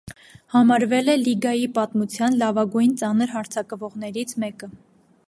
[0.53, 4.73] Համարվել է լիգայի պատմության լավագույն ծանր հարձակվողներից մեկը։